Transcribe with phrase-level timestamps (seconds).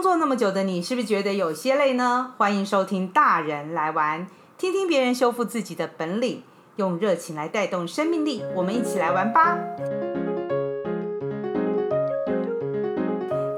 [0.00, 2.32] 工作那么久的你，是不是觉得有些累呢？
[2.38, 4.20] 欢迎收听《大人来玩》，
[4.56, 6.42] 听听别人修复自己的本领，
[6.76, 8.42] 用热情来带动生命力。
[8.54, 9.58] 我们一起来玩吧！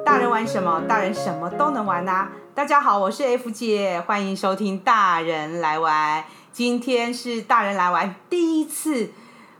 [0.05, 0.83] 大人玩什么？
[0.89, 2.33] 大人什么都能玩啊！
[2.57, 6.23] 大家好，我是 F 姐，欢迎收听《大人来玩》。
[6.53, 9.13] 今天是大人来玩第一次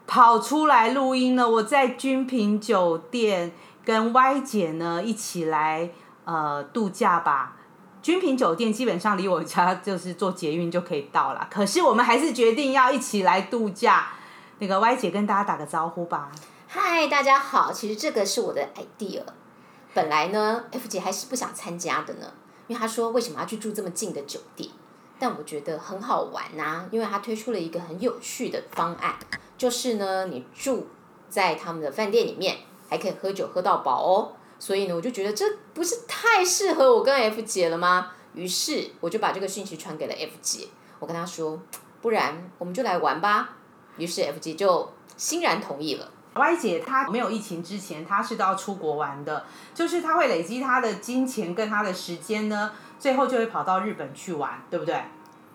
[0.09, 3.53] 跑出来录音了，我在君品酒店
[3.85, 5.91] 跟 Y 姐呢一起来。
[6.25, 7.57] 呃，度假吧，
[8.01, 11.49] 君品酒店基本上离我家就是坐捷运就可以到了。
[11.51, 14.07] 可是我们还是决定要一起来度假。
[14.59, 16.31] 那个 Y 姐跟大家打个招呼吧。
[16.69, 17.73] 嗨，大家好。
[17.73, 19.23] 其实这个是我的 idea。
[19.93, 22.33] 本来呢，F 姐还是不想参加的呢，
[22.69, 24.71] 因为她说为什么要去住这么近的酒店？
[25.19, 29.17] 但我觉得很好玩呐、因为她推出了一个很有趣的方案，
[29.59, 30.87] 就是呢，你住
[31.29, 34.33] 在他们的饭店里面，还可以喝酒喝到饱哦。
[34.63, 35.45] 所以呢，我就觉得这
[35.75, 38.13] 不是太适合我跟 F 姐了吗？
[38.33, 40.69] 于是我就把这个讯息传给了 F 姐，
[41.01, 41.61] 我跟她说，
[42.01, 43.57] 不然我们就来玩吧。
[43.97, 46.09] 于是 F 姐就欣然同意了。
[46.35, 55.03] Y 姐她没有疫情之前，她是都要出国玩的，就是她会累积她的金钱跟她的时间呢，最后就会跑到日本去玩，对不对？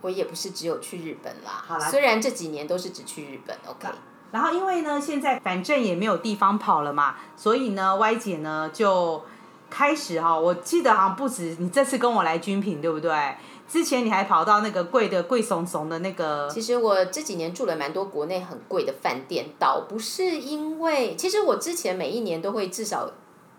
[0.02, 3.88] 我也不是只有去日本啦，好啦，虽然这几年都是只去日本，OK。
[4.32, 9.24] 然后因为呢，现在反正也没有地方跑了嘛，所以呢，Y 姐呢就
[9.70, 13.36] 开始哈，我记得好像不止你这次跟我来军品，对不对？
[13.68, 16.50] 之前你还跑到那个贵的贵怂怂的那个。
[16.50, 23.12] 其实我这几年住了蛮多国内很贵的饭店，倒不是因为，其实我之前每一年都会至少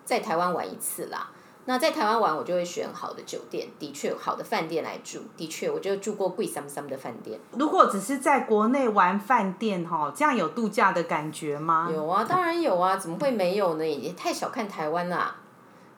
[0.04, 1.28] 在台湾玩一次啦。
[1.68, 5.20] 那在台湾玩，我就会选好的酒店，的确好的饭店来住。
[5.36, 7.38] 的确，我就住过贵三三的饭店。
[7.52, 11.90] 如果只是在国内玩饭店，哈，这样有度假的感觉吗？
[11.92, 13.86] 有啊，当然有啊，怎么会没有呢？
[13.86, 15.36] 也太小看台湾啦。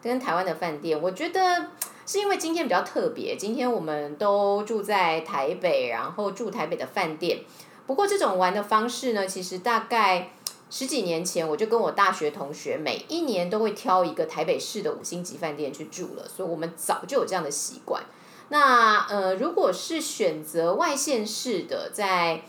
[0.02, 1.68] 跟台湾的饭店，我觉得
[2.04, 7.38] 是因为今天比较特别，今天我们都住在台北，然后住台北的饭店。
[7.86, 10.30] 不过这种玩的方式呢，其实大概。
[10.70, 18.04] 十几年前，我就跟我大学同学每一年都会挑一个台北市的五星级饭店去住了，所以我们早就有这样的习惯。
[18.50, 22.42] 那呃，如果是选择外县市的，在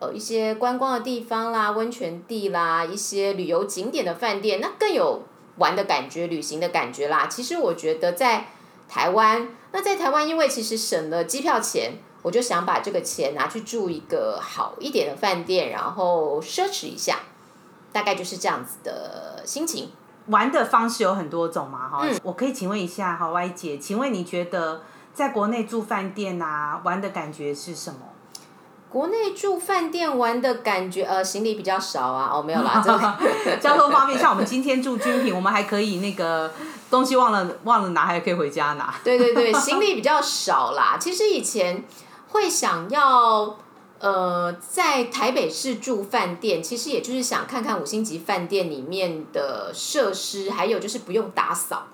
[0.00, 5.22] 呃一些观光的地方啦、温泉地啦、一些旅游景点的饭店，那更有
[5.56, 7.26] 玩的感觉、旅行的感觉啦。
[7.26, 8.48] 其实我觉得在
[8.88, 11.92] 台湾，那在台湾，因为其实省了机票钱，
[12.22, 17.20] 我就想把这个钱拿去住一个好一点的饭店，然后奢侈一下。
[17.92, 19.90] 大概就是这样子的心情。
[20.26, 22.18] 玩的方式有很多种嘛，哈、嗯。
[22.22, 24.82] 我可以请问一下，哈，Y 姐，请问你觉得
[25.14, 28.00] 在国内住饭店啊，玩的感觉是什么？
[28.90, 32.82] 国内住饭店玩的感觉，呃，行李比较少啊，哦，没有啦，
[33.60, 36.50] 交通方面，像我们今天住军品，我们还可以那个
[36.90, 38.94] 东西忘了忘了拿，还可以回家拿。
[39.02, 40.98] 对对对， 行李比较少啦。
[41.00, 41.84] 其实以前
[42.28, 43.56] 会想要。
[44.00, 51.88] 呃，在台北市住饭店，其实也就是想看看五星级饭店里面的设施，还有就是不用打扫。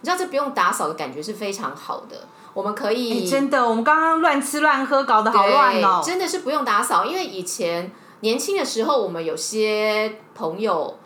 [0.00, 2.26] 你知道这不用打扫的感觉是非常好的。
[2.54, 6.02] 我们可以、欸、真的，我们刚刚乱吃乱喝，搞得好乱哦。
[6.04, 10.98] 真的是不用打扫，因为以前年轻的时候，我们有些朋友、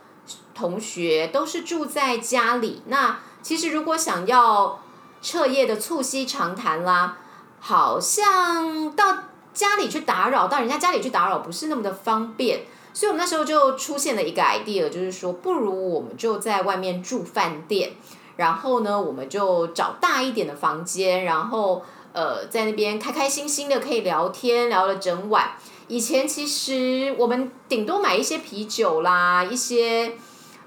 [0.54, 2.82] 同学都是住在家里。
[2.86, 4.80] 那其实如果想要
[5.20, 7.18] 彻夜的促膝长谈啦，
[7.60, 9.24] 好像到。
[9.58, 12.60] 家里去打扰，到人家家里去打扰不是那么的方便，
[12.94, 17.90] 所以我们那时候就出现了一个 idea，就是说，不如我们就在外面住饭店，
[18.36, 21.82] 然后呢，我们就找大一点的房间，然后
[22.12, 25.56] 呃，在那边开开心心的可以聊天，聊了整晚。
[25.88, 30.12] 以前其实我们顶多买一些啤酒啦，一些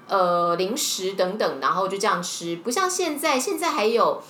[0.06, 4.22] 呃零食等等，然后就这样吃，不像现在，现在还有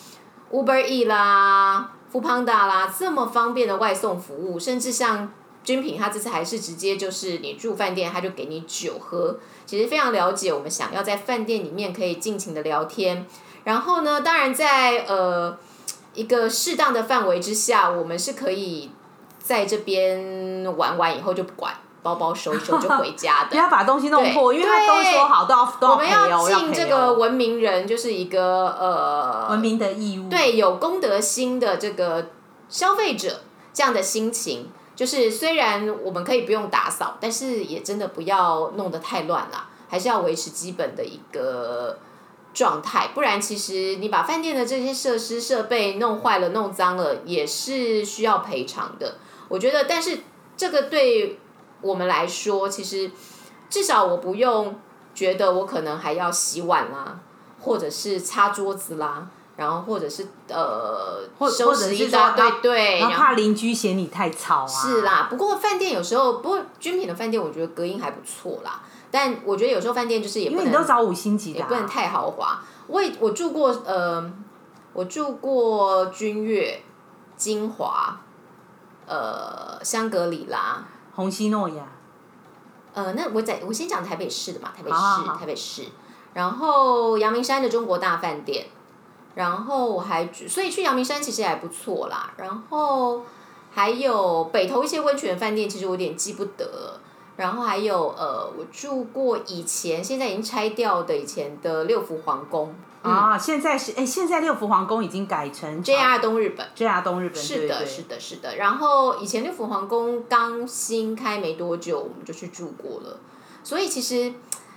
[0.53, 1.91] Uber E 啦。
[2.13, 5.33] 富邦达啦，这么方便的外送服务，甚至像
[5.65, 9.39] 君品，他这次还是直接就是你住饭店，他就给你酒喝。
[9.65, 13.25] 其实非常了解我们想要在饭店里面可以尽情的聊天。
[13.65, 15.57] 然后呢，当然在呃
[16.13, 18.91] 一个适当的范围之下，我们是可以
[19.39, 21.75] 在这边玩完以后就不管。
[22.03, 26.39] 包包收一收就回家的，不 要把东西弄破，因为他都说好都要都要赔哦。
[26.41, 32.31] 我们要尽这个文明人就是一个呃文明的义务，对，有公德心的这个
[32.69, 41.97] 消费者这样的心情，就是虽然我们可以不用打扫，但是也真的不要弄得太乱了，还是要维持基本的一个
[42.53, 49.19] 状态，不然其实你把饭店的这些设施设备弄坏了、弄脏了，也是需要赔偿的。
[49.47, 50.19] 我觉得，但是
[50.57, 51.39] 这个对。
[51.83, 53.11] 我们来说，其实
[53.69, 54.75] 至少我不用
[55.15, 57.19] 觉得我可能还要洗碗啦，
[57.61, 59.27] 或者是擦桌子啦，
[59.57, 64.67] 然后或者是呃，或收拾一大堆，对，然后怕邻居嫌你太吵啊。
[64.67, 68.81] 是啦，不过饭店有时候，不过军品的饭店我觉得隔音还不错啦。
[69.11, 72.59] 但我觉得有时候饭店就是也不能，因为你都找五星级的，也不能太豪华。
[72.87, 74.33] 我也我住过呃，
[74.95, 76.83] 我住过君悦、
[77.37, 78.19] 金华，
[79.07, 80.83] 呃，香格里拉、
[81.15, 81.87] 虹夕诺雅。
[82.95, 85.85] 呃，那我在我先讲台北市的嘛，台北市，好好好台北市，
[86.35, 88.67] 然后阳明山的中国大饭店。
[89.35, 92.35] 然后我还所以去阳明山其实还不错啦。
[92.37, 93.23] 然后
[93.71, 97.01] 还有北投一些温泉饭店，其实我有点记不得。
[97.37, 108.57] 然后还有呃，我住过以前现在已经拆掉的以前的六福皇宫啊，现在是哎，现在六福皇宫已经改成 JR 东日本，JR 东日本是的，是的，是的。
[108.57, 113.19] 然后以前六福皇宫刚新开没多久，我们就去住过了。
[113.63, 114.33] 所以其实。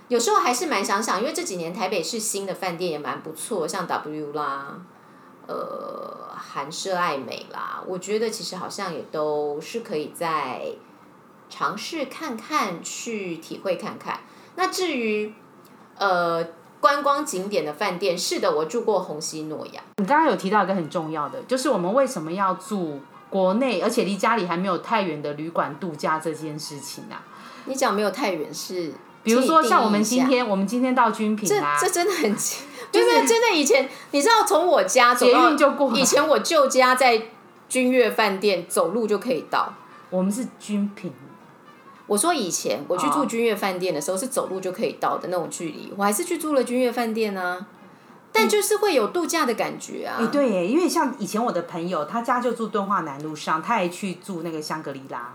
[0.08, 4.80] 有时候还是蛮想想，因为这几年台北市新的饭店也蛮不错，像 W 啦，
[5.48, 10.62] 呃，韩舍爱美啦，我觉得其实好像也都是可以在
[11.50, 14.20] 尝试看看，去体会看看。
[14.54, 15.34] 那至于
[15.98, 16.46] 呃
[16.86, 19.82] 观光景点的饭店，是的，我住过虹夕诺亚。
[19.96, 27.26] 你刚刚有提到一个很重要的，就是我们为什么要住国内，而且离家里还没有太远的旅馆度假这件事情啊？
[27.64, 28.92] 你讲没有太远是？
[29.24, 32.60] 比如说，像我们今天，我们今天到军品啊，这这真的很近，
[32.92, 37.20] 就是真的以前，你知道从我家走到就过，以前我舅家在
[37.68, 39.74] 君悦饭店，走路就可以到。
[40.10, 41.12] 我们是军品，
[42.06, 47.66] 我说以前我去住君悦饭店的时候是走路就可以到的那种距离，我还是去住了君悦饭店呢，
[48.32, 50.18] 但就是会有度假的感觉啊。
[50.20, 55.34] 哎，对耶，因为像以前我的朋友，他家就住敦化南路上，他也去住那个香格里拉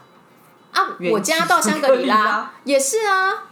[0.71, 3.47] 啊，我家到香格里拉也是啊。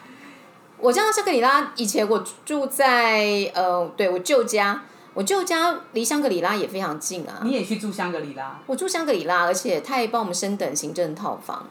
[0.77, 4.81] 我家到香格里拉，以前我住在呃，对我舅家，
[5.13, 7.41] 我舅家离香格里拉也非常近啊。
[7.43, 8.61] 你也去住香格里拉？
[8.65, 11.67] 我住香格里拉，而且他也帮我们升等行政套房。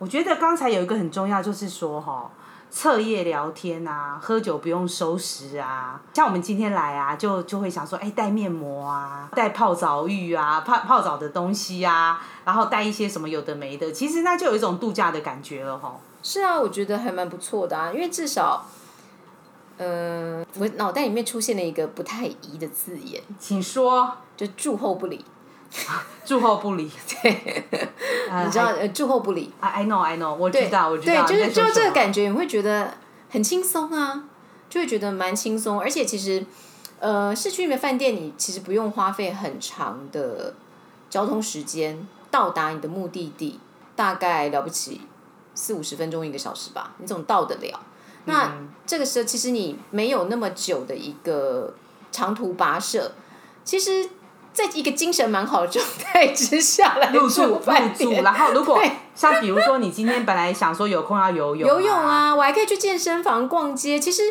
[0.00, 2.30] 我觉得刚才有一个很重要，就是说哈，
[2.70, 6.00] 彻夜聊天啊，喝酒不用收拾啊。
[6.14, 15.94] 像我们今天来啊，就就会想说，哎，带面膜啊，带泡澡浴啊，泡泡澡的东西啊，然后带一些什么有的没的，其实那就有一种度假的感觉了哈。
[16.22, 18.64] 是啊，我觉得还蛮不错的啊，因为至少，
[19.76, 25.22] 呃，我脑袋里面出现了一个不太宜的字眼，请说，就住后不理，
[26.24, 26.90] 住后不理，
[27.22, 27.66] 对，
[28.44, 32.94] 你知道，呃，住后不理，I know I know，我知道，我知道，对，就是就这个感觉，你会觉得
[33.30, 34.24] 很轻松啊，
[34.68, 36.44] 就会觉得蛮轻松，而且其实，
[36.98, 40.54] 呃，市区里面饭店你其实不用花费很长的
[41.08, 43.58] 交通时间到达你的目的地，
[43.96, 45.00] 大概了不起。
[45.52, 47.80] 四五十分钟一个小时吧，你总到得了。
[48.24, 48.54] 那
[48.86, 51.74] 这个时候其实你没有那么久的一个
[52.10, 53.12] 长途跋涉，
[53.64, 54.08] 其实
[54.52, 58.22] 在一个精神蛮好的状态之下来入住饭店。
[58.22, 58.80] 然后如果
[59.14, 63.98] 像比如说你今天本来想说有空要游泳，游泳啊，我还可以去健身房逛街。
[63.98, 64.22] 其实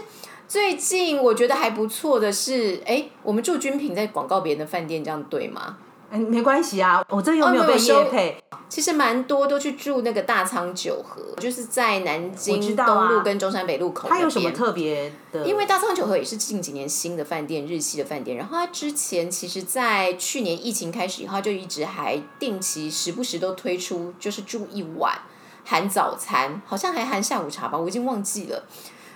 [0.47, 5.77] 最近我觉得还不错的是，哎，我们住军品在广告别人的饭店，这样对吗？
[6.11, 8.43] 嗯，没关系啊，我这又没有被业配。
[8.67, 14.07] 其实蛮多都去住那个大仓九和，就是在南京东路跟中山北路口。
[14.07, 15.43] 它有什么特别的？
[15.43, 18.37] 因为大仓九和也是近几年新的饭店，日系的饭店。
[18.37, 25.17] 然后它之前其实，在去年疫情开始以后，就一直还定期时不时都推出，就是住一晚
[25.65, 28.65] 含早餐，好像还含下午茶吧，我已经忘记了。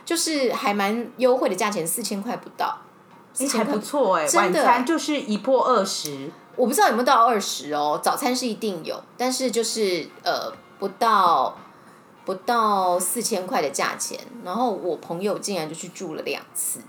[0.04, 2.82] 就是还蛮优惠的价钱，四千块不到，
[3.38, 6.32] 哎，还不错哎，晚餐就是一破二食。
[6.56, 11.58] 我不知道有没有到二十哦，早餐是一定有，但是就是呃不到
[12.26, 16.82] 不到四千块的价钱，然后我朋友竟然就去住了两次，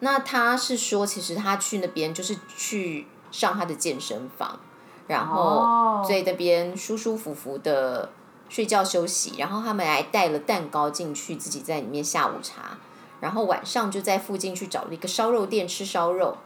[0.00, 4.58] 那他是说其实他去那边就是去上他的健身房，
[5.06, 8.10] 然后在那边舒舒服服的
[8.48, 12.76] 睡觉休息，然后他们还带了蛋糕进去，自己在里面下午茶，
[13.20, 16.36] 然后晚上就在附近去找了一个烧肉店吃烧肉。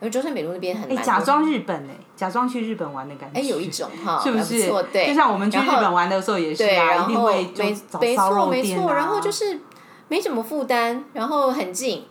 [0.00, 4.70] 因为中山北路那边很，哎，假装日本哎，假装去日本玩的感觉，哎，有一种 哈，是不是？
[4.92, 8.68] 对，就像我们去日本玩的时候也是啊，一定会就找烧肉店啊。
[8.68, 9.60] 没错，然后就是
[10.06, 12.04] 没什么负担，然后很近，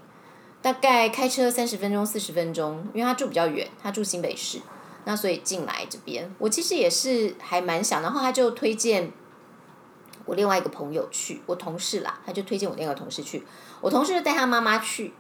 [0.62, 4.60] 大概开车三十分钟、四十分钟，因为他住比较远，他住新北市，
[5.06, 9.10] 那所以进来这边，我其实也是还蛮想，然后他就推荐
[10.26, 13.44] 我另外一个朋友去，我同事啦，他就推荐我另外一个同事去，
[13.80, 15.14] 我同事就带他妈妈去。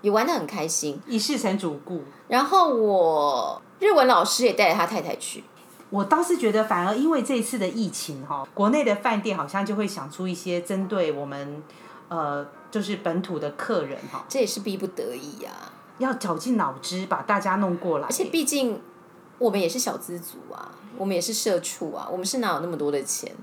[0.00, 2.02] 也玩得很开心，一试成主顾。
[2.28, 5.44] 然后我日文老师也带着他太太去。
[5.90, 11.62] 我倒是觉得，反而因为这一次的疫情哈，国内的饭店好像就会想出一些针对我们，
[12.08, 14.24] 呃，就是本土的客人哈。
[14.28, 15.72] 这也是逼不得已呀、啊。
[15.96, 18.06] 要绞尽脑汁把大家弄过来。
[18.06, 18.80] 而且毕竟
[19.38, 23.34] 我们也是小资族啊，我们也是社畜啊，我们是哪有那么多的钱？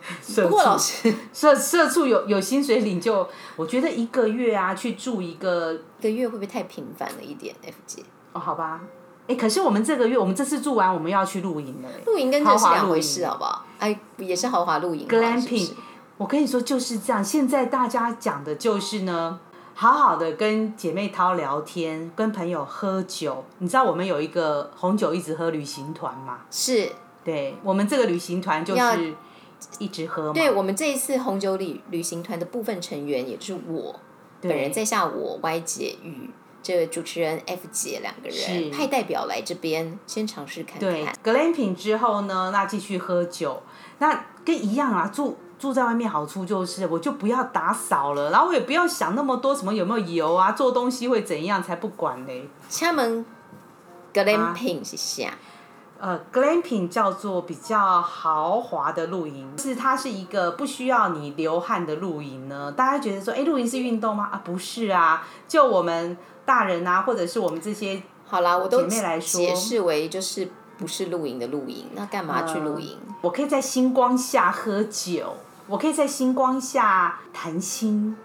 [0.42, 8.02] 不过老师，社社畜有有薪水领就，我觉得一个月啊去住一个一个月会不会太频繁了一点？F 姐
[8.32, 8.80] 哦，好吧，
[9.26, 11.88] 哎，可是我们这个月我们这次住完，我们要去露营了。
[12.06, 13.64] 露营跟这是两回事，好不好？
[13.78, 15.06] 哎，也是豪华露营。
[15.06, 15.72] Glamping，
[16.16, 17.22] 我跟你说就是这样。
[17.22, 19.38] 现在大家讲的就是呢，
[19.74, 23.44] 好好的跟姐妹淘聊天，跟朋友喝酒。
[23.58, 26.38] 你知道我们有一个红酒一直喝旅行团嘛？
[26.50, 26.90] 是，
[27.24, 29.14] 对，我们这个旅行团就是。
[29.78, 30.32] 一直喝。
[30.32, 33.98] 对，我们这一次红酒旅旅行团的部分成员，也就是我
[34.40, 36.30] 本人在下，我 Y 姐与
[36.62, 40.80] 这个主持人 F 姐两个人派代表来这边先尝试看看。
[40.80, 43.62] 对，glamping 之后呢，那继续喝酒。
[43.98, 52.48] 那跟一样啊，住住在外面好处就是，我就不要打扫了，然后我也不要想那么多什么有没有油啊，做东西会怎样才不管嘞。
[52.78, 53.24] 他们
[54.12, 55.34] glamping 是下。
[56.00, 62.72] 呃，glamping 叫做比较豪华的露营，是它是一个不需要你流汗的露营呢。
[62.72, 64.30] 大家觉得说，哎，露营是运动吗？
[64.32, 66.16] 啊，不是啊，就我们
[66.46, 72.98] 大人啊，或者是我们这些好啦，我都姐妹来说，解释为就是不是露营的露营，那干嘛去露营？
[73.06, 75.34] 呃，我可以在星光下喝酒，
[75.66, 78.16] 我可以在星光下谈心。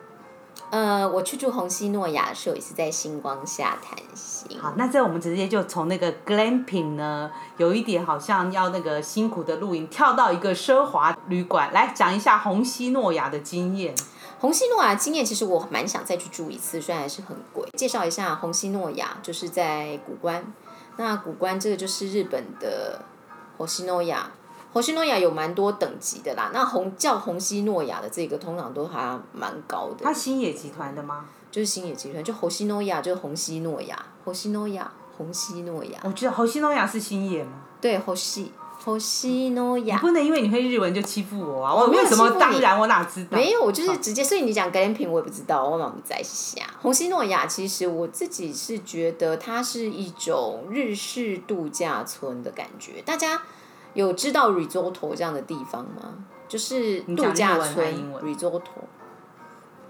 [0.72, 4.60] 呃，我去住红西诺亚的时候，也是在星光下谈心。
[4.60, 13.96] 好，那这我们直接就从那个 glamping 呢，有一点好像要那个辛苦的露营，跳到一个奢华旅馆来讲一下红西诺亚的经验。
[14.40, 17.68] 红西诺亚经验，其实我蛮想再去住一次，虽然还是很贵。
[17.78, 20.44] 介绍一下红西诺亚，就是在古关。
[20.98, 23.02] 那古关这个就是日本的
[23.58, 24.32] 红西诺亚。
[24.76, 30.04] 红西诺亚有蛮多等级的啦，那红叫红西诺亚的这个通常都还蛮高的。
[30.04, 31.28] 它星野集团的吗？
[31.50, 36.02] 就是星野集团，就红西诺亚就是红西诺亚，红西诺亚，红西诺亚。
[36.04, 37.52] 我知道红西诺亚是星野吗？
[37.80, 38.52] 对，红西，
[38.84, 39.96] 红西诺亚。
[39.96, 41.74] 你不能因为你会日文就欺负我啊！
[41.74, 43.38] 我没有什么当然，我哪知道？
[43.38, 44.22] 没有，我就是直接。
[44.22, 46.62] 所以你讲 glamping 我也不知道，我满不在下。
[46.82, 53.42] 红西诺亚其实我自己是觉得它是一种日式度假村的感觉，大家。
[53.96, 56.14] 有知道 resort 这样的地方吗？
[56.48, 57.84] 就是度假村
[58.22, 58.62] Risotto。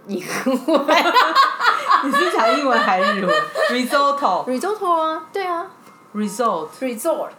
[0.06, 0.86] 你和我，
[2.04, 3.36] 你是讲英文还是日文
[3.72, 5.66] ？Risotto，Risotto 啊，对啊
[6.16, 7.32] ，Resort，Resort，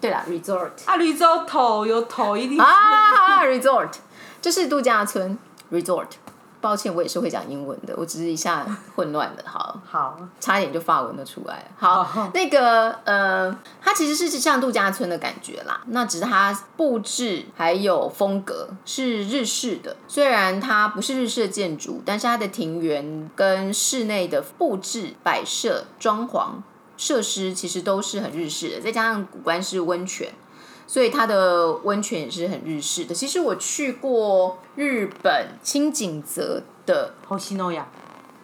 [0.00, 0.70] 对啦，Resort。
[0.86, 3.90] 啊，Risotto 有头一定啊，Resort，
[4.40, 5.38] 就是度假村
[5.70, 6.06] Resort。
[6.64, 8.66] 抱歉，我也是会讲英文的，我只是一下
[8.96, 11.64] 混乱了，好，好，差一点就法文了出来了。
[11.76, 26.62] 好，好那个呃，它其实是像度假村的感觉啦，那只是它布置还有风格是日式的，虽然它不是日式的建筑，但是它的庭园跟室内的布置、摆设、装潢
[26.96, 30.32] 设施其实都是很日式的，再加上古关是温泉。
[30.86, 33.14] 所以它的温泉也是很日式的。
[33.14, 37.88] 其实我去过日本清井泽的虹夕诺亚，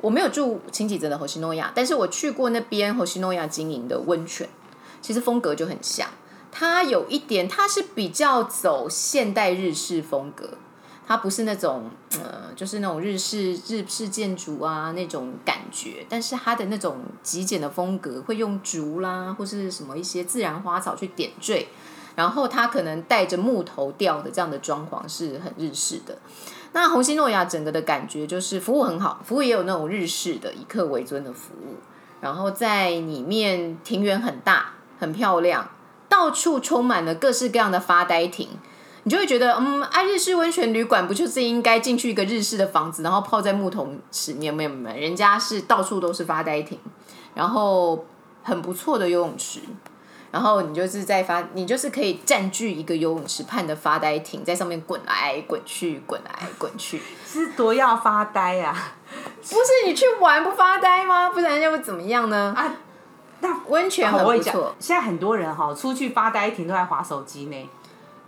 [0.00, 4.48] 我没有住轻井泽的虹夕诺亚，但是我去过那边虹夕诺亚经营的温泉，
[5.02, 6.08] 其实风格就很像。
[6.52, 10.54] 它有一点，它是比较走现代日式风格，
[11.06, 21.68] 它不是那种呃，就是那种日式日式建筑啊那种感觉，但是它的那种极简的风格，会用竹啦或是什么一些自然花草去点缀。
[22.14, 26.18] 然后它可能带着木头调的这样的装潢是很日式的。
[26.72, 31.76] 那虹夕诺亚整个的感觉就是服务很好，服务也有那种日式的以客为尊的服务。
[32.20, 35.70] 然后在里面庭园很大，很漂亮，
[36.08, 38.50] 到处充满了各式各样的发呆亭。
[39.02, 44.52] 你就会觉得，嗯，爱日式温泉旅馆不就是应该进去一个日式的房子，然后泡在木桶池面？
[44.52, 46.78] 没有没有，人家是到处都是发呆亭，
[47.34, 48.04] 然后
[48.42, 49.60] 很不错的游泳池。
[50.32, 58.94] 然后你就是在发，你就是可以占据一个游泳池畔的发呆亭，在上面滚来滚去，滚来滚去，是多要发呆呀、啊？
[59.40, 61.30] 不是你去玩不发呆吗？
[61.30, 62.54] 不然要怎么样呢？
[62.56, 62.76] 啊，
[63.40, 64.72] 那温泉很不错。
[64.78, 67.70] 现在很多人哈出去发呆亭都在划手机呢。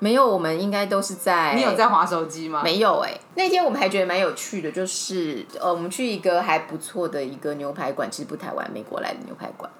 [0.01, 1.55] 没有，我们应该都是在。
[1.55, 2.63] 你有在划手机吗？
[2.65, 3.21] 没有哎、欸。
[3.37, 9.71] 那天我们还觉得蛮有趣的，就是呃，我们去一个还不错的一个牛排馆，其实不台湾，美国来的牛排馆，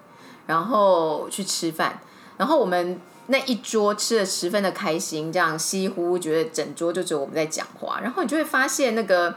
[0.47, 1.99] 然后去吃饭。
[2.37, 7.99] 然后我们那一桌吃的十分的开心，这样稀乎觉得整桌就只有我们在讲话。
[8.01, 9.35] 然后你就会发现，那个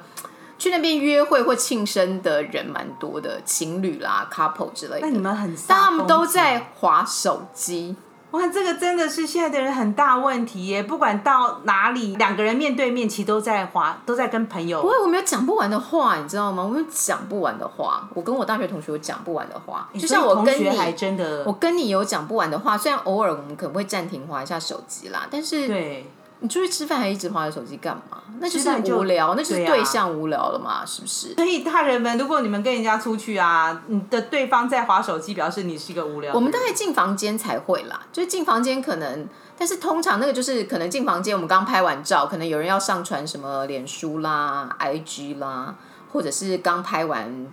[0.59, 5.01] 去那边约会或庆生的人蛮多的，情侣啦、couple 之类的。
[5.03, 7.97] 那你们很，但他们都在划手机。
[8.33, 10.83] 哇，这个真的是现在的人很大问题耶！
[10.83, 14.83] 不管到哪里，两个人面对面，其实都在滑，都在跟朋友。
[14.83, 16.63] 不会，我们有讲不完的话，你知道吗？
[16.63, 18.09] 我们有讲不完的话。
[18.13, 22.77] 我跟我大学同学有讲不完的话，就像我跟你，还真的，我跟你有讲不完的话。
[22.77, 26.11] 虽然偶尔我们可能会暂停滑一下手机啦，但是对。
[26.41, 28.19] 你出去吃饭还一直划着手机干嘛？
[28.39, 31.35] 那就是无聊，那就是对象无聊了嘛，啊、是不是？
[31.35, 36.35] 所以大人们，如果你们跟人家出去啊，你的对方在划手机，表示你是一个无聊。
[36.35, 39.27] 我们大概进房间才会啦，就是进房间可能，
[39.57, 45.75] 但是通常那个就是可能进房间，我们刚拍完照，可能有人要上传什么脸书啦、IG 啦，
[46.13, 47.47] 或者是刚拍完。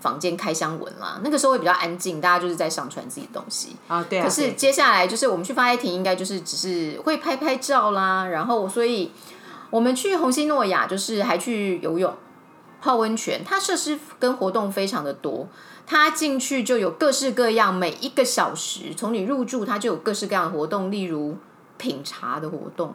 [0.00, 4.04] 房间开箱文啦，那个时候会比较安静，大家就是在上传自己的东西啊。
[4.08, 4.24] 对啊。
[4.24, 8.26] 可是接下来就是我们去发 A 亭，应该就是只是会拍拍照啦。
[8.26, 9.10] 然后，所以
[9.70, 12.14] 我们去红星诺亚，就是还去游泳、
[12.80, 13.42] 泡温泉。
[13.44, 15.48] 它设施跟活动非常的多，
[15.84, 21.36] 它进去就有各式各样，每一个小时从你入住，它就有各式各样的活动，例如
[21.76, 22.94] 品茶的活动，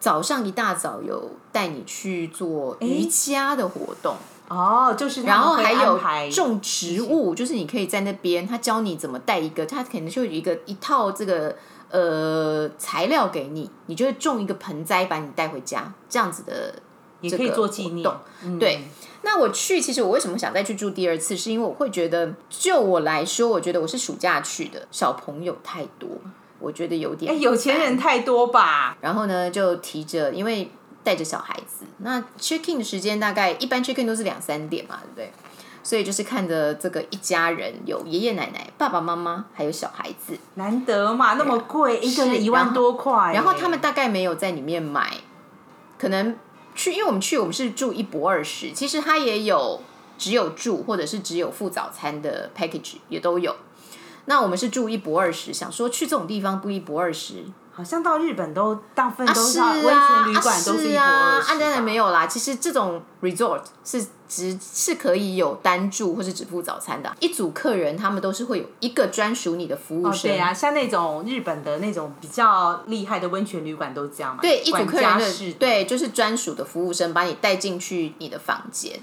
[0.00, 4.16] 早上一大早有带你去做瑜伽的活动。
[4.48, 5.98] 哦，就是然后还有
[6.30, 11.56] 种植物，就是你可以在那边，他教你怎么带一个，他可能就有一个一套这个
[11.90, 16.74] 呃材料给你，你就会种一个盆栽，把你带回家，这样子的
[17.20, 18.08] 也可以做纪念。
[18.44, 18.82] 嗯、对，
[19.22, 26.08] 那我去，其实我为什么想再去住第二次，是因为我会觉得，就我来说，我觉得我是暑假去的，小朋友太多，
[26.60, 28.96] 我觉得有点，哎，有钱人太多吧。
[29.00, 30.70] 然后呢，就提着，因为。
[31.06, 35.32] 带着小孩子，那 check in 的时间大概一般 check in 都是两三点嘛，对不对？
[35.84, 43.32] 所以就是看着这个一家人，有爷爷奶奶、爸爸妈妈，还有小孩子，难得嘛，那么贵，一个人一万多块。
[43.32, 45.18] 然后他们大概没有在里面买，
[45.96, 46.36] 可能
[46.74, 49.80] 去，因为我们去我们是住一博二十，其实他也有
[50.18, 53.54] 只有住或者是只有付早餐的 package 也都有。
[54.24, 57.44] 那我们是住一博二十，想说去这种地方不一博二食。
[57.76, 61.52] 好像到日本都大部分都是温泉旅馆，都是一泊二食。
[61.52, 62.26] 啊，当然没有啦。
[62.26, 67.14] 其实这种 resort 是只是可以有单住或是只付早餐的。
[67.20, 70.30] 一组客人他们都是会有一个专属你的服务生。
[70.30, 74.40] 对啊，像那种日本的那种比较厉害的温泉旅馆都是这样嘛。
[74.40, 78.98] 对，一组客人的对，就是专属的服务生把你带进去你的房间。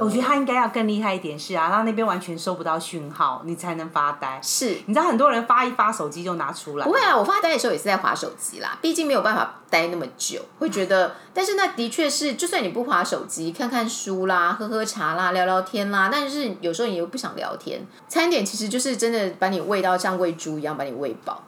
[0.00, 4.40] 我觉得他应该要更厉害一点，是啊，他那边完全收不到讯号，你才能发呆。
[4.42, 6.84] 是，你知道很多人发一发手机就拿出来。
[6.84, 11.14] 不会啊，我发呆的时候也是在划手机啦，毕竟没有办法待那么久，会觉得。
[11.32, 17.86] 但是那的确是，就算你不划手机，看看书啦，喝喝茶啦，聊聊天啦，但是有时候你又不想聊天。
[18.08, 21.40] 餐点其实就是真的把你喂到像喂猪一样，把你喂饱。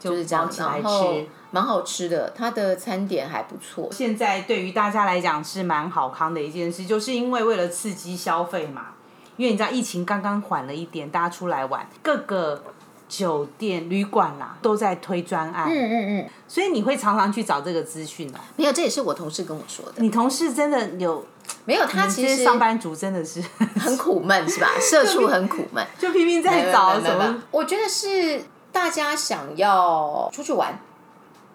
[0.00, 1.16] 就是这样，然后
[1.50, 3.88] 蛮好吃的，它的餐点还不错。
[3.90, 8.88] 现在对于大家来讲是蛮好康的一件事，就是因为为了刺激消费嘛，
[9.36, 12.62] 因为你知道疫情刚刚缓了一点，大家出来玩，各个
[13.08, 15.66] 酒店、旅馆啦都在推专案。
[15.70, 16.30] 嗯嗯嗯。
[16.46, 18.38] 所以你会常常去找这个资讯的？
[18.56, 19.92] 没有，这也是我同事跟我说的。
[19.96, 21.24] 你同事真的有？
[21.64, 23.42] 没有，他其实上班族真的是
[23.80, 24.68] 很苦闷，是吧？
[24.78, 27.42] 社畜很苦闷，就拼命在找什么？
[27.50, 28.42] 我觉得是。
[28.70, 30.78] 大家想要出去玩，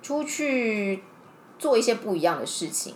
[0.03, 1.01] 出去
[1.57, 2.93] 做一些不一样的事情，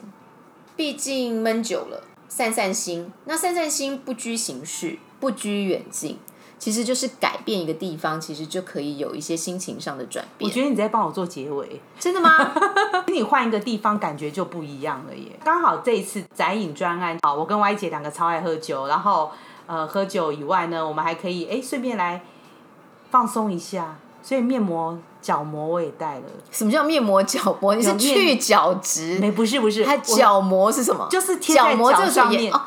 [0.75, 3.11] 毕竟闷久了，散散心。
[3.25, 6.19] 那散散心不拘形式，不拘远近，
[6.59, 10.47] 其实就是改变一个地方，其实就可以有一些心情上的转变。
[10.47, 12.53] 我觉得你在帮我做结尾，真的吗？
[13.07, 15.39] 你换一个地方，感觉就不一样了耶。
[15.45, 19.31] 刚好这一次宅饮专案，好，我跟 Y 姐两个超爱喝酒，然后
[19.65, 22.21] 呃，喝酒以外呢，我们还可以哎，顺便来
[23.09, 23.97] 放松一下。
[24.27, 26.23] 所以面膜、角膜我也带了。
[26.51, 27.73] 什么叫面膜、角膜？
[27.73, 29.17] 你是去角质？
[29.19, 29.85] 没，不是，不是。
[29.85, 31.07] 它角膜是什么？
[31.09, 32.51] 就是贴在脚上面。
[32.51, 32.59] 哦，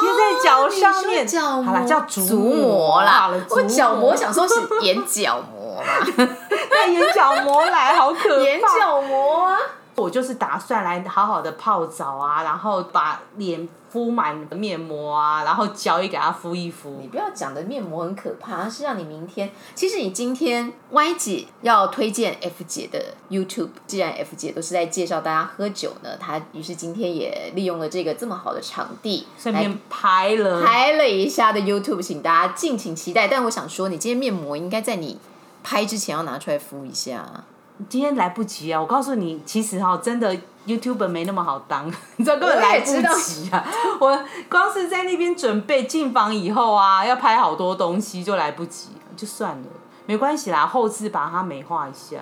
[0.00, 1.26] 贴在脚上面。
[1.64, 3.28] 好了，叫足膜啦。
[3.50, 6.06] 我角膜想说是眼角膜嘛。
[6.70, 8.38] 带眼角膜来，好可怕。
[8.46, 9.58] 眼角膜啊。
[9.98, 16.98] 我就是打算来好好的泡澡啊，然后把脸敷满面膜啊，然后脚也给它敷一敷。
[17.00, 19.50] 你不要讲的面膜很可怕，是让你明天。
[19.74, 33.26] 其实你今天 Y 姐要推荐 F 姐的 YouTube，既然 F 姐都是在介绍大家喝酒呢，她于是今天也利用了这个这么好的场地，顺便拍了拍了一下的 YouTube，请大家敬请期待。
[33.26, 35.18] 但我想说，你今天面膜应该在你
[35.62, 37.44] 拍之前要拿出来敷一下。
[37.88, 38.80] 今天来不及啊！
[38.80, 40.36] 我告诉你，其实哈，真的
[40.66, 41.86] YouTuber 没那么好当，
[42.16, 42.86] 你知道根本来不
[43.18, 43.64] 及啊！
[44.00, 44.18] 我，
[44.50, 49.66] 光是在那边准备进房以后啊，要拍好多东西就来不及，就算了，
[50.06, 52.18] 没关系啦，后置把它美化一下。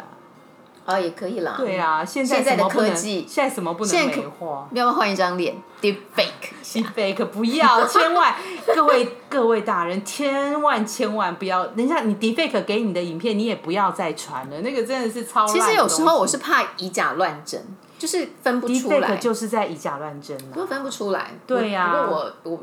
[0.86, 1.56] 哦，也可以啦。
[1.58, 4.68] 对啊，现在，现在的科技，现在什么不能美化？
[4.70, 6.52] 要不要换一张脸？Deep Fake。
[6.62, 6.80] 下。
[6.80, 8.34] Deepfake 不要，千万
[8.74, 11.66] 各位各位大人，千万千万不要。
[11.66, 15.44] 等一下，你 Deepfake 给你的影片，你也不要再传了，那个真的是超。
[15.46, 17.60] 其实有时候我是怕以假乱真，
[17.98, 19.16] 就是分不出来。
[19.16, 21.32] 就是在以假乱真，不过分不出来。
[21.46, 22.04] 对呀、啊。
[22.04, 22.56] 不过我我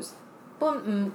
[0.58, 1.12] 不嗯。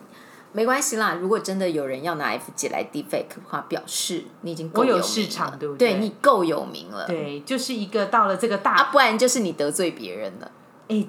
[0.52, 5.94] 没关系啦，如果真的有人要拿 F 姐来 Deepfake 的话，表示你已经够有，有市场，对不对？
[5.94, 7.06] 对，你够有名了。
[7.06, 10.52] 对，就是一个到了这个大，啊、不然就是你得罪别人了。
[10.88, 11.06] 哎，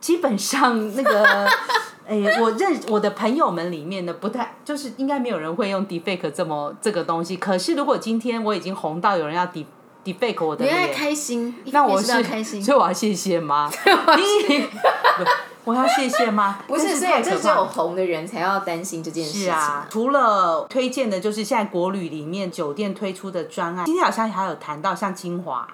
[0.00, 1.46] 基本上那个，
[2.06, 7.36] 哎，我认我的朋友们里面的不太，就是应该没有人会用 Deepfake 这么这个东西。
[7.36, 9.64] 可是如果今天我已经红到有人要 De
[10.04, 13.70] Deepfake 我的脸，你开心，那我是，是开心，所以我要谢谢吗？
[15.66, 16.60] 我要谢谢吗？
[16.68, 19.42] 不是，所以这只有红的人才要担心这件事情。
[19.42, 23.84] 是啊，除了推荐的，就是现在国旅里面酒店推出的专案。
[23.84, 25.66] 今天好像还有谈到像金华，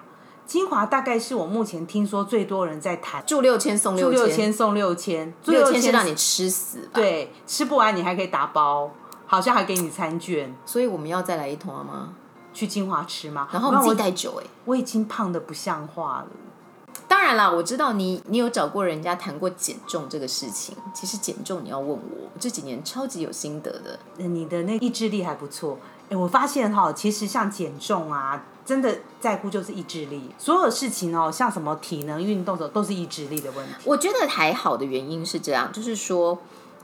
[0.47, 6.89] 金华大概是我目前听说最多人在谈，住六千送六千，住六千送六千，住六千是让你吃死吧？
[6.95, 8.89] 对，吃不完你还可以打包，
[9.27, 10.53] 好像还给你餐券。
[10.65, 12.09] 所以我们要再来一团吗？
[12.51, 13.47] 去金华吃吗？
[13.51, 16.27] 然后我们自己带酒哎，我已经胖的不像话了。
[17.07, 20.75] 当然啦，我知道你，你有找过人家谈过减重这个事情。
[20.93, 23.99] 其实减重你要问我，我这几年超级有心得的。
[24.17, 25.77] 你的那意志力还不错。
[26.09, 30.29] 哎，我发现哈，其实像减重啊，真的在乎就是意志力。
[30.37, 33.73] 所有事情哦，像什么体能运动的，都是意志力的问题。
[33.85, 36.37] 我觉得还好的原因是这样，就是说，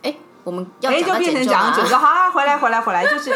[0.03, 3.33] 哎，我们要讲到减重啊，就变成讲减重， 好啊，回来回来回来，就是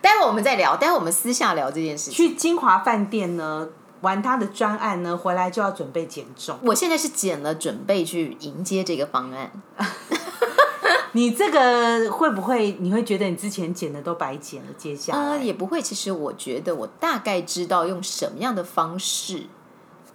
[0.00, 2.14] 待会我们再聊，待会我们私下聊这件事情。
[2.14, 3.68] 去金华饭店呢？
[4.04, 6.58] 玩他的专案呢，回来就要准备减重。
[6.62, 9.50] 我现在是减了，准备去迎接这个方案。
[11.12, 12.76] 你这个会不会？
[12.80, 14.68] 你会觉得你之前减的都白减了？
[14.76, 15.80] 接下来、呃、也不会。
[15.80, 19.46] 其实我觉得我大概知道用什么样的方式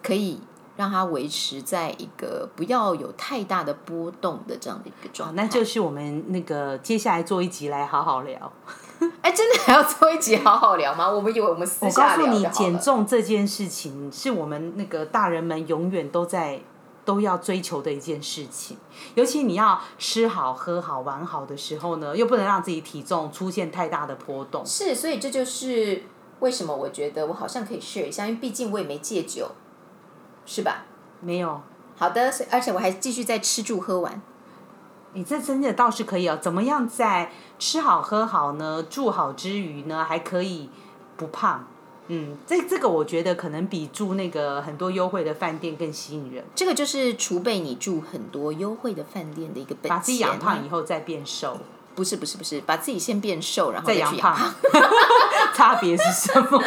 [0.04, 0.42] 可以
[0.76, 5.42] 让它维持在一个不要有太大的波动的这样的一个状态。
[5.42, 8.52] 那就是我们那个接下来做一集来好好聊。
[9.22, 11.10] 哎，真的还要做一集好好聊吗？
[11.10, 12.26] 我们以为我们私下聊。
[12.26, 16.60] 我告诉你，减重这件事情是我们那个大人们永远都在
[17.06, 18.78] 都要追求的一件事情。
[19.16, 24.66] 尤其你要吃好、喝好、玩好的时候呢，又不能让自己体重出现太大的波动。
[24.66, 26.04] 是，所以这就是
[26.40, 29.52] 为什么我觉得我好像可以 share 一下，因为毕竟我也没戒酒，
[30.46, 30.86] 是吧？
[31.22, 31.62] 没有。
[31.98, 34.22] 好的，所以而且我还继续在吃住喝玩。
[35.14, 40.70] 你这真的倒是可以哦，怎么样在吃好喝好呢，住好之余呢，还可以
[41.18, 41.68] 不胖？
[42.12, 46.44] 嗯，这这个我觉得可能比住那个很多优惠的饭店更吸引人。
[46.56, 49.90] 这个就是储备你住很多优惠的饭店的一个本钱。
[49.90, 51.58] 把自己养胖以后再变瘦？
[51.96, 54.36] 不是不是不是，把自己先变瘦，然后再养胖。
[55.54, 56.58] 差别是什么？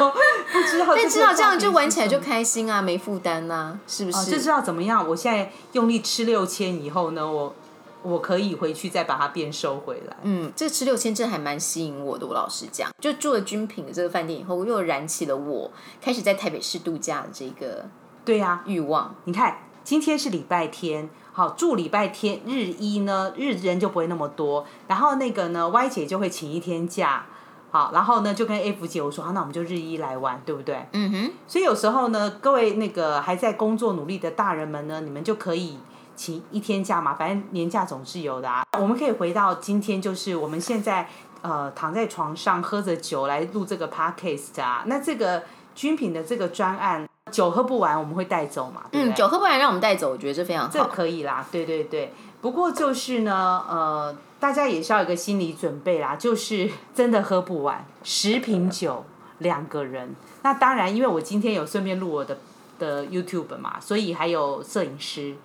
[0.53, 0.87] 不知道。
[0.95, 4.19] 但知道这样就玩起来就开心啊，没负担呐、啊，是不是？
[4.19, 5.09] 哦、就知道怎么样？
[5.09, 7.55] 我现在用力吃六千以后呢，我。
[8.03, 10.17] 我可以回去再把它变收回来。
[10.23, 12.27] 嗯，这个吃六千真还蛮吸引我的。
[12.27, 17.87] 我老实讲，就住了君品的这个饭店以后，又燃起了我开始在台北市度假的这个
[18.25, 19.15] 对呀欲望。
[19.25, 24.67] 你看，今天是礼拜天，好住礼拜天日一呢，日人就不会那么多。
[24.89, 27.27] 然后那个呢，Y 姐就会请一天假，
[27.71, 30.87] 好，然后呢就跟 F 姐我说，好，那我们就日一来玩，对不对？
[30.93, 31.33] 嗯哼。
[31.47, 35.79] 所以有时候呢，各位那个还在工作努力的大人们呢，你们就可以。
[36.15, 38.65] 请一天假嘛，反正年假总是有的啊。
[38.79, 41.09] 我们可以回到今天，就是我们现在
[41.41, 44.85] 呃躺在床上喝着酒来录这个 podcast 啊。
[44.87, 45.43] 那这个
[45.75, 48.83] 军品的这个专案，酒喝不完我们会带走嘛？
[48.91, 50.71] 对对，嗯，酒喝不完让我们带走，我觉得这非常好。
[50.71, 52.13] 这可以啦，对对对。
[52.41, 59.05] 不过就是呢，呃，大家也是要有一个心理准备啦，就是真的喝不完，十瓶酒
[59.39, 60.15] 两个人。
[60.43, 62.39] 那当然，因为我今天有顺便录我的
[62.81, 65.37] 的 YouTube 嘛，所以还有摄影师。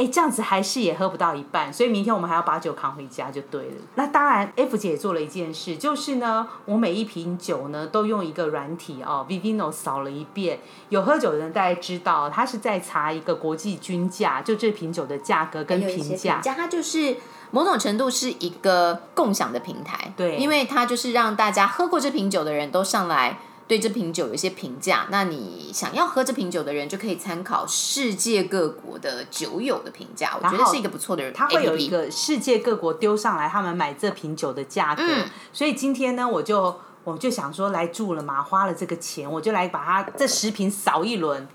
[0.00, 3.74] 哎，这样子还是也喝不到一半，所以明天我们还要把酒扛回家就对了。
[3.96, 10.60] 那当然，F 姐也做了一件事，就是呢，我每一瓶酒呢都用一个软体哦，Vivino 扫了一遍。
[10.88, 16.40] 有喝酒的人大概知道，他是在查一个国际均价，就这瓶酒的价格跟评价。
[16.40, 17.18] 价，它就是
[17.50, 23.38] 某种程度是一个共享的平台，对，因为它就是让大家喝过这瓶酒的人都上来。
[23.70, 31.32] 对这瓶酒有一些评价，那你想要喝这瓶酒的人就可以参考世界各国的酒友的评价，我觉得是一个不错的人。
[31.32, 41.46] 他会有一个世界各国丢上来他们买这瓶酒的价格，嗯、所以今天呢，我就我就想说来住了嘛，花了这个钱，我就来把它这十瓶扫一轮。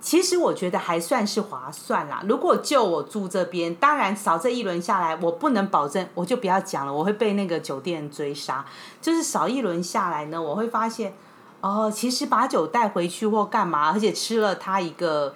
[0.00, 2.22] 其实我觉得还算是划算啦。
[2.26, 8.64] 如果就我住这边，当然扫这一轮下来，我不能保证，我就不要讲了，我会被那个酒店追杀。
[9.02, 11.12] 就是扫一轮下来呢，我会发现。
[11.64, 15.34] 哦，其实把酒带回去或干嘛，而且吃了它一个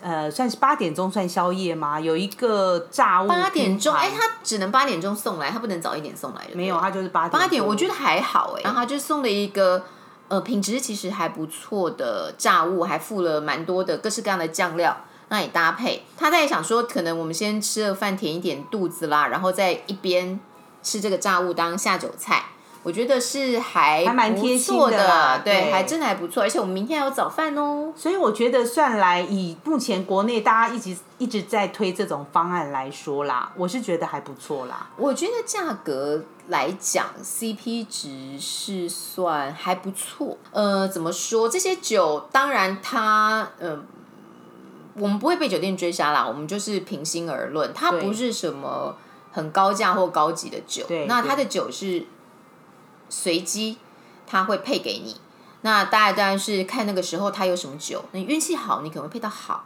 [0.00, 1.98] 呃，算是八点钟算宵夜吗？
[1.98, 3.26] 有一个炸物。
[3.26, 6.54] 八点钟，哎，他只能八点钟送来，他不能早一点送来的。
[6.54, 7.32] 没有，他就是八点。
[7.32, 8.62] 八点，我觉得还好哎。
[8.62, 9.82] 然后他就送了一个，
[10.28, 14.96] 呃，品质其实还不错的炸物，还附了蛮多的各式各样的酱料，
[15.28, 16.04] 那你搭配。
[16.16, 20.38] 他在想说，可能我们先吃了饭填一点肚子啦，然后再一边
[20.84, 22.44] 吃这个炸物当下酒菜。
[22.84, 27.92] 我觉得是还还蛮贴心的啦，对，对，还真的还不错，而且我们明天还有早饭哦。
[27.96, 34.88] 所以我觉得算来以目前国内大家一直一直在推这种方案来说啦，我是觉得还不错啦。
[34.96, 40.38] 我觉得价格来讲，CP 值是算还不错。
[40.52, 41.48] 呃，怎么说？
[41.48, 43.78] 这些酒当然它，嗯、呃，
[44.94, 48.96] 我们不会被酒店追杀啦，我们就是平心而论，它不是什么
[49.32, 50.84] 很高价或高级的酒。
[50.86, 52.06] 对，那它的酒是。
[53.08, 53.78] 随机，
[54.26, 55.16] 他会配给你。
[55.62, 58.04] 那大家当然是看那个时候他有什么酒。
[58.12, 59.64] 你运气好，你可能会配到好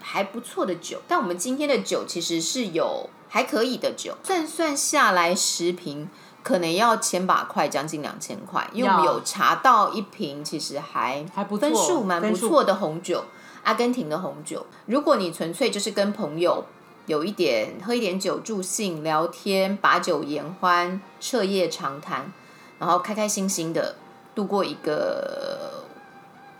[0.00, 1.00] 还不错的酒。
[1.06, 6.08] 但我们今天的酒其实是有还可以的酒，算算下来十瓶
[6.42, 8.68] 可能要千把块，将近两千块。
[8.72, 13.24] 因为我们有查到一瓶其实还还不错，分数蛮不错的红酒，
[13.62, 14.66] 阿根廷的红酒。
[14.86, 16.64] 如果你纯粹就是跟朋友
[17.06, 22.32] 有一点喝一点酒助兴、聊天、把酒言欢、彻夜长谈。
[22.78, 23.96] 然后开开心心的
[24.34, 25.84] 度过一个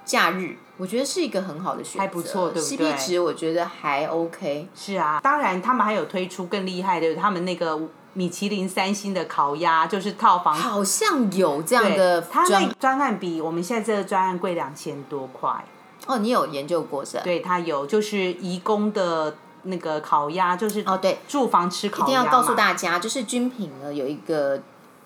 [0.04, 4.68] 假日，我觉得是一个很好的选择，还不错，对不对？CP 值我觉得还 OK。
[4.74, 7.78] 是啊，当然他们还有推出更厉害的，他们那个
[8.14, 12.33] 米其林三星的烤鸭，就是套房，好像有这样的专。
[12.33, 15.64] 他那专案比我们现在这个专案贵两千多块。
[16.07, 17.20] 哦，你有研究过是？
[17.22, 22.04] 对，他有，就是颐宫的那个烤鸭，就是哦，对，住房吃烤鸭。
[22.04, 24.61] 一定要告诉大家，就是君品呢有一个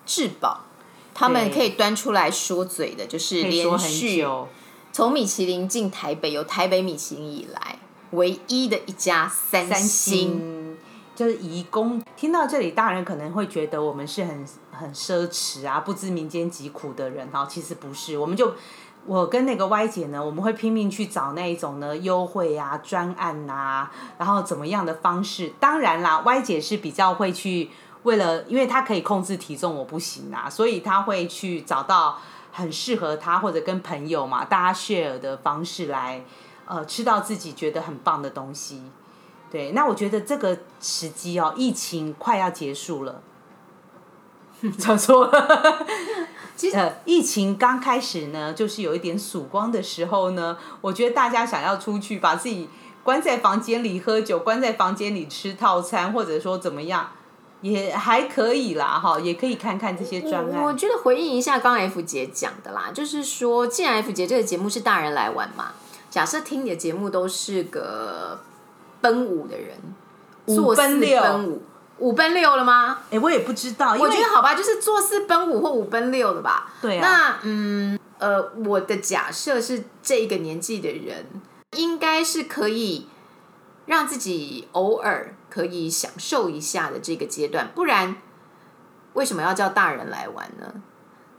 [0.05, 0.61] 至宝。
[1.23, 4.27] 他们可以端出来说嘴的，就是连续
[4.91, 7.79] 从米其林进台北，有台北米其林以来
[8.11, 10.77] 唯一的一家三星，三星
[11.15, 12.03] 就是移工。
[12.17, 17.47] 听到这里，大人可能会觉得我们是很很奢侈啊，不知民间疾苦的人哈。
[17.49, 18.53] 其实不是，我们就
[19.05, 25.53] 我跟那个 Y 姐呢，我们会拼命去找那一种呢优惠啊、专案啊，然后怎么样的方式。
[25.61, 27.69] 当然啦，Y 姐是比较会去。
[28.03, 32.19] 为了，因为他可以控制体重，我不行啊，所以他会去找到
[32.51, 36.23] 很适合他或者跟朋友嘛，大家 share 的方式来，
[36.65, 38.83] 呃，吃到自己觉得很棒的东西。
[39.49, 43.21] 对，那我觉得这个时机哦，疫情快要结束了，
[44.77, 45.85] 讲错了。
[46.55, 52.69] 其实，呃，疫情刚开始呢，就是有一点曙光的时候呢，我觉得大家想要出去，把自己
[53.03, 57.11] 关在房间里喝酒，关在房间里吃套餐，或者说怎么样。
[57.63, 60.61] 也还可以啦，哈，也可以看看这些专案。
[60.61, 65.71] 我觉得回应一下刚刚 F 姐讲的啦，就是说，既然 F 姐这个节目是大人来玩嘛，
[66.09, 68.41] 假设听你的节目都是个
[68.99, 69.77] 奔五的人，
[70.47, 71.61] 五奔六，奔五，
[71.99, 72.99] 五奔六了吗？
[73.05, 76.73] 哎、欸，我也不知道，我觉得好吧，就是做四奔五或五奔六的吧。
[76.81, 77.01] 对啊。
[77.01, 81.25] 那嗯呃，我的假设是这一个年纪的人，
[81.77, 83.07] 应该是可以
[83.85, 85.33] 让自己偶尔。
[85.53, 88.15] 可以享受一下的这个阶段，不然
[89.13, 90.81] 为什么要叫大人来玩呢？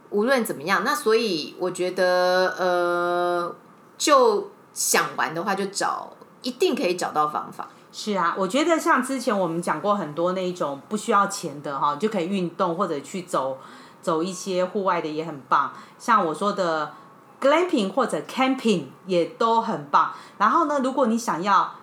[0.09, 3.53] 无论怎么样，那所以我觉得，呃，
[3.97, 7.67] 就想玩的话，就找一定可以找到方法。
[7.91, 13.57] 是啊，我觉得像之前我们讲过很多那一种不需要钱的哈，就可以运动或者去走
[14.01, 15.73] 走一些户外的也很棒。
[15.99, 16.93] 像我说的
[17.41, 20.13] glamping 或者 camping 也都很棒。
[20.37, 21.75] 然后呢，如果你想要。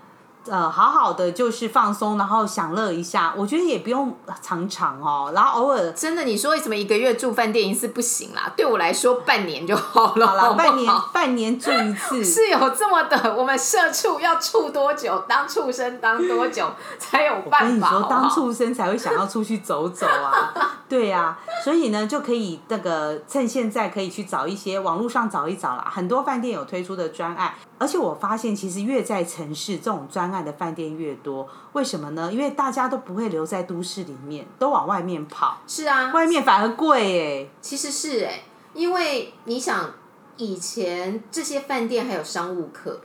[0.49, 3.33] 呃，好好的就是放松，然后享乐一下。
[3.37, 8.53] 我觉得也不用常常哦，然后偶尔真的，你说为什么一个月住饭店一次不行啦？
[8.57, 10.27] 对我来说，半年就好了。
[10.27, 13.35] 好了，半年半年住一次 是有这么的。
[13.37, 15.25] 我们社畜要处多久？
[15.29, 17.61] 当畜生当多久才有办法？
[17.61, 20.53] 我跟你说，当畜生才会想要出去走走啊。
[20.89, 25.91] 对呀、啊，所以呢，就可以那个趁现在可以去找一些网络上找一找啦。
[25.91, 31.49] 很多饭店有推出的专案，而且我发现其实越在城市，这种专案的饭店越多。
[31.73, 32.31] 为什么呢？
[32.31, 35.59] 因为大家都不会留在都市里面，都往外面跑。
[35.67, 37.49] 是啊，外面反而贵哎。
[37.63, 38.43] 其实是哎，
[38.75, 39.91] 因为你想，
[40.37, 43.01] 以前这些饭店还有商务客，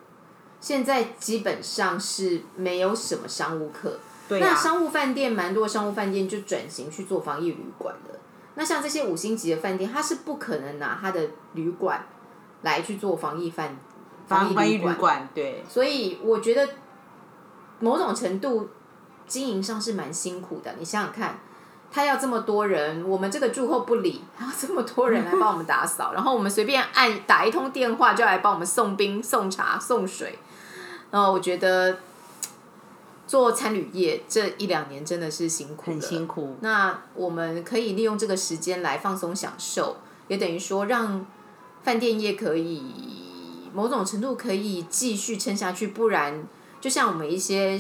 [0.60, 3.98] 现在基本上是没有什么商务客。
[4.28, 8.20] 对啊、那商务饭店蛮多，商务饭店就转型去做防疫旅馆的。
[8.56, 11.22] 那像这些五星级的饭店，它是不可能拿它的
[11.54, 12.06] 旅馆
[12.64, 13.78] 来去做防疫饭
[14.28, 15.30] 防疫旅馆。
[15.34, 16.68] 对，所以我觉得
[17.80, 18.70] 某种程度
[19.28, 20.74] 经营上是蛮辛苦的。
[20.80, 21.40] 你想想看，
[21.92, 30.40] 他要这么多人，我们这个住后不理，还要这么多人来帮我们打扫，然后我们随便按打一通电话就来帮我们送冰、送茶、送水。
[31.12, 32.00] 然后我觉得
[33.28, 36.56] 做餐旅业这一两年真的是辛苦，很辛苦。
[36.62, 39.98] 那我们可以利用这个时间来放松享受，
[40.30, 41.26] 也等于说让
[41.84, 42.82] 饭店业可以
[43.74, 45.90] 某种程度可以继续撑下去。
[45.90, 46.48] 不然，
[46.80, 47.78] 就像我们一些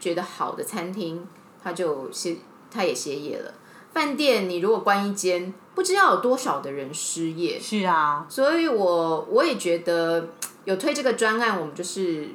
[0.00, 1.24] 觉得好的餐厅，
[1.62, 2.36] 它就歇，
[2.70, 3.54] 它也歇业了。
[3.92, 7.60] 饭店你如果关一间，不知道有多少的人失业。
[7.60, 10.28] 是啊，所以我我也觉得
[10.64, 12.28] 有推这个专案，我们就是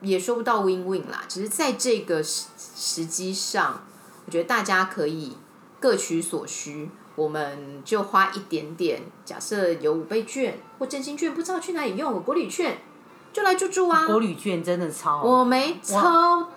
[0.00, 1.22] 也说不到 win win 啦。
[1.28, 3.82] 只是在这个时时机上，
[4.26, 5.36] 我觉得大家可以
[5.80, 9.02] 各取所需，我们就花一点点。
[9.24, 12.78] 假设有五倍券或振兴券，不知道去哪里用，国旅券
[13.32, 14.06] 就来住住啊。
[14.06, 15.96] 国旅券真的超，我没抽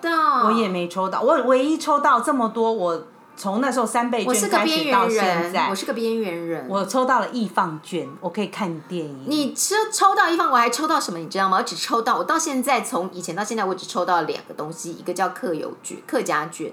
[0.00, 3.06] 到，我，我也没抽到，我唯一抽到这么多我。
[3.34, 6.66] 从那时候三倍券开始到现在，我是个边缘人。
[6.68, 9.24] 我抽到了艺 FUN 券，我可以看电影。
[9.26, 11.18] 你抽抽到艺 FUN，我还抽到什么？
[11.18, 11.56] 你知道吗？
[11.58, 16.72] 我只抽到，我到现在从以前到现在，我只抽到了两个东西，一个叫客游券、客家券。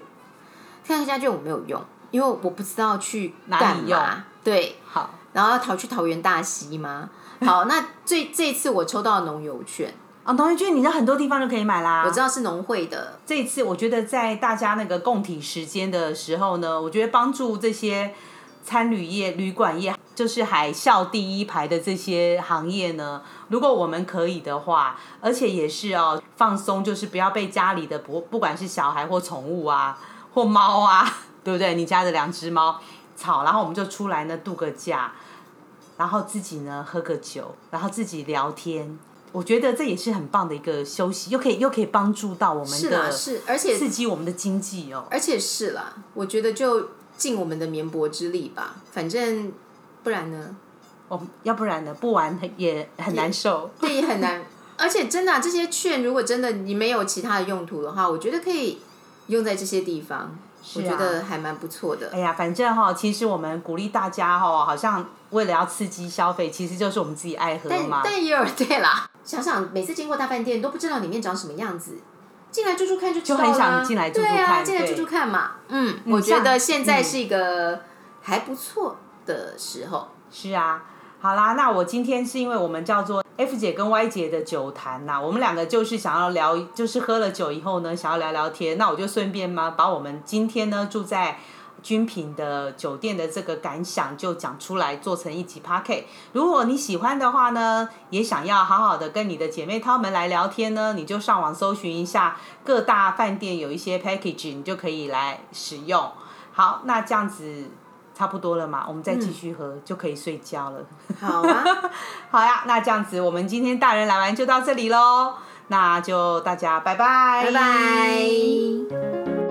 [0.86, 4.00] 客家券我没有用，因为我不知道去哪里用。
[4.44, 7.10] 对，好，然后要逃去桃园大溪吗？
[7.46, 9.94] 好，那这这一次我抽到了农游券。
[10.24, 12.04] 啊，农游券你在很多地方就可以买啦。
[12.06, 13.18] 我知道是农会的。
[13.26, 18.14] 这一次我觉得在大家那个共体时间的时候呢，我觉得帮助这些
[18.64, 29.98] 餐旅业、旅馆业，就是海啸第一排的这些行业呢，如果我们可以的话，而且也是哦，放松，就是不要被家里的不不管是小孩或宠物啊，
[30.36, 31.12] 或猫啊，
[31.44, 31.74] 对不对？
[31.74, 32.80] 你家的两只猫
[33.16, 35.14] 吵，然后我们就出来呢度个假，
[35.98, 39.00] 然后自己呢喝个酒，然后自己聊天。
[39.32, 45.06] 我觉得这也是很棒的一个休息，又可以又可以帮助到我们的，是啊，是，而且刺激我们的经济哦。
[45.12, 49.52] 而且是啦，我觉得就尽我们的绵薄之力吧，反正
[50.04, 50.56] 不然呢？
[51.08, 51.94] 哦，要不然呢？
[51.94, 54.44] 不玩也很难受，对，也很难。
[54.78, 58.82] 而且真的啊，这些券如果真的你没有其他的用途的话，我觉得可以
[59.28, 60.36] 用在这些地方。
[60.76, 62.10] 我觉得还蛮不错的。
[62.12, 68.02] 哎呀，反正哈，其实我们鼓励大家哈，好像为了要刺激消费，其实就是我们自己爱喝嘛。
[68.04, 72.00] 但但也有对啦，想想每次经过大饭店都不知道里面长什么样子，
[72.50, 73.46] 进来住住看就知道了。
[73.46, 74.36] 就很想进来住住看。
[74.36, 75.52] 对啊，进来住住看嘛。
[75.68, 77.80] 嗯，我觉得现在是一个
[78.24, 80.00] 还不错的时候。
[80.00, 80.84] 嗯、是啊。
[81.22, 91.38] 好啦，那我今天是因为我们叫做 F 姐跟 Y 姐的酒谈呐，我们两个就是想要聊，就是喝了酒以后呢，想要聊聊天，那我就顺便嘛，把我们今天呢住在
[91.82, 96.04] 君品的酒店的这个感想就讲出来，做成一集 Podcast。
[96.34, 106.12] 如果你喜欢的话呢，也想要好好的跟你的姐妹淘们来聊天呢，你就上网搜寻一下各大饭店有一些 package，你就可以来使用。
[106.52, 107.72] 好，那这样子。
[108.12, 110.80] 差不多了嘛，我们再继续喝、嗯、就可以睡觉了。
[111.22, 111.64] 好啊，
[112.30, 115.36] 好呀，那这样子，我们今天大人来玩就到这里喽，
[115.70, 119.49] 那就大家拜拜，拜拜。